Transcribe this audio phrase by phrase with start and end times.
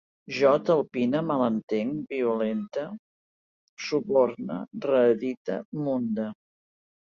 [0.35, 2.87] Jo talpine, malentenc, violente,
[3.89, 6.29] suborne, reedite, munde